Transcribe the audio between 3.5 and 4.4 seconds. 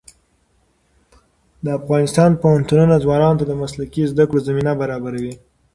مسلکي زده